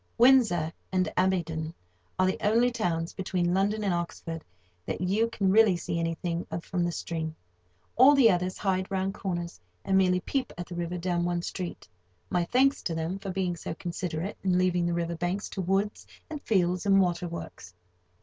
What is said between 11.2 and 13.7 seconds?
one street: my thanks to them for being